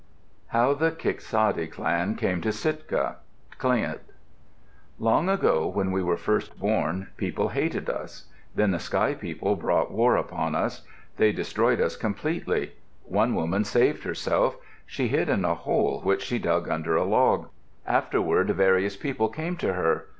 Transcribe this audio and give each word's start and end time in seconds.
HOW 0.47 0.73
THE 0.73 0.89
KIKSADI 0.89 1.67
CLAN 1.67 2.15
CAME 2.15 2.41
TO 2.41 2.51
SITKA 2.51 3.17
Tlingit 3.59 3.99
Long 4.97 5.29
ago, 5.29 5.67
when 5.67 5.91
we 5.91 6.01
were 6.01 6.17
first 6.17 6.57
born, 6.57 7.09
people 7.17 7.49
hated 7.49 7.87
us. 7.87 8.25
Then 8.55 8.71
the 8.71 8.79
Sky 8.79 9.13
People 9.13 9.55
brought 9.55 9.91
war 9.91 10.15
upon 10.17 10.55
us. 10.55 10.81
They 11.17 11.31
destroyed 11.31 11.79
us 11.79 11.95
completely. 11.97 12.71
One 13.03 13.35
woman 13.35 13.63
saved 13.63 14.03
herself; 14.03 14.57
she 14.87 15.07
hid 15.09 15.29
in 15.29 15.45
a 15.45 15.53
hole 15.53 16.01
which 16.01 16.23
she 16.23 16.39
dug 16.39 16.67
under 16.67 16.95
a 16.95 17.03
log. 17.05 17.49
Afterward 17.85 18.49
various 18.49 18.97
people 18.97 19.29
came 19.29 19.55
to 19.57 19.73
her. 19.73 20.07